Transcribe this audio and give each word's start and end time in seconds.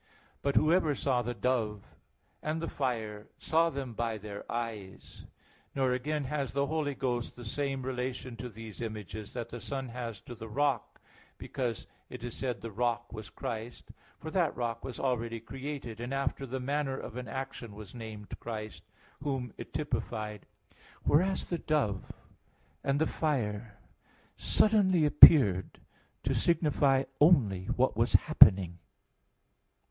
But 0.41 0.55
whoever 0.55 0.95
saw 0.95 1.21
the 1.21 1.35
dove 1.35 1.83
and 2.41 2.59
the 2.59 2.67
fire, 2.67 3.27
saw 3.37 3.69
them 3.69 3.93
by 3.93 4.17
their 4.17 4.51
eyes. 4.51 5.25
Nor, 5.75 5.91
again, 5.93 6.23
has 6.23 6.53
the 6.53 6.65
Holy 6.65 6.95
Ghost 6.95 7.35
the 7.35 7.45
same 7.45 7.83
relation 7.83 8.35
to 8.37 8.49
these 8.49 8.81
images 8.81 9.33
that 9.33 9.49
the 9.49 9.59
Son 9.59 9.89
has 9.89 10.19
to 10.21 10.33
the 10.33 10.47
rock, 10.49 10.99
because 11.37 11.85
it 12.09 12.23
is 12.23 12.35
said, 12.35 12.61
'The 12.61 12.71
rock 12.71 13.13
was 13.13 13.29
Christ' 13.29 13.91
(1 13.91 13.93
Cor. 13.93 14.19
10:4). 14.21 14.21
For 14.23 14.31
that 14.31 14.55
rock 14.57 14.83
was 14.83 14.99
already 14.99 15.39
created, 15.39 15.99
and 15.99 16.11
after 16.15 16.47
the 16.47 16.59
manner 16.59 16.97
of 16.97 17.15
an 17.15 17.27
action 17.27 17.75
was 17.75 17.93
named 17.93 18.35
Christ, 18.39 18.81
Whom 19.21 19.53
it 19.55 19.71
typified; 19.71 20.47
whereas 21.03 21.47
the 21.47 21.59
dove 21.59 22.11
and 22.83 22.99
the 22.99 23.05
fire 23.05 23.77
suddenly 24.35 25.05
appeared 25.05 25.79
to 26.23 26.33
signify 26.33 27.03
only 27.21 27.65
what 27.65 27.95
was 27.95 28.13
happening. 28.13 28.79